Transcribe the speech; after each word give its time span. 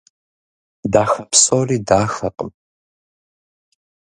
Дахэ 0.91 1.23
псори 1.31 1.77
дахэкъым. 1.87 2.51